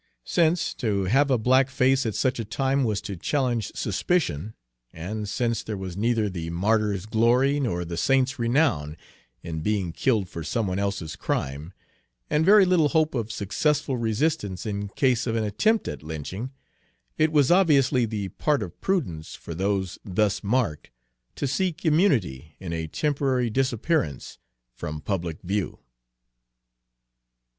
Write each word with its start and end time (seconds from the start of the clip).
Since 0.25 0.73
to 0.81 1.03
have 1.03 1.29
a 1.29 1.37
black 1.37 1.69
face 1.69 2.07
at 2.07 2.15
such 2.15 2.39
a 2.39 2.43
time 2.43 2.83
was 2.83 3.01
to 3.01 3.15
challenge 3.15 3.71
suspicion, 3.75 4.55
and 4.91 5.29
since 5.29 5.61
there 5.61 5.77
was 5.77 5.95
neither 5.95 6.27
the 6.27 6.49
martyr's 6.49 7.05
glory 7.05 7.59
nor 7.59 7.85
the 7.85 7.97
saint's 7.97 8.39
renown 8.39 8.97
in 9.43 9.59
being 9.61 9.91
killed 9.91 10.27
for 10.27 10.43
some 10.43 10.65
one 10.65 10.79
else's 10.79 11.15
crime, 11.15 11.71
and 12.31 12.43
very 12.43 12.65
little 12.65 12.89
hope 12.89 13.13
of 13.13 13.31
successful 13.31 13.95
resistance 13.95 14.65
in 14.65 14.87
case 14.87 15.27
of 15.27 15.35
an 15.35 15.43
attempt 15.43 15.87
at 15.87 16.01
lynching, 16.01 16.51
it 17.19 17.31
was 17.31 17.51
obviously 17.51 18.07
the 18.07 18.29
part 18.29 18.63
of 18.63 18.81
prudence 18.81 19.35
for 19.35 19.53
those 19.53 19.99
thus 20.03 20.43
marked 20.43 20.89
to 21.35 21.45
seek 21.47 21.85
immunity 21.85 22.55
in 22.59 22.73
a 22.73 22.87
temporary 22.87 23.51
disappearance 23.51 24.39
from 24.73 24.99
public 24.99 25.43
view. 25.43 25.77